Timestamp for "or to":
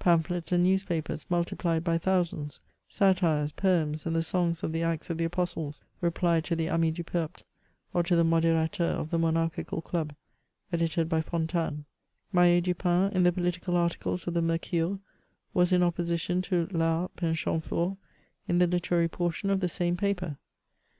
7.94-8.16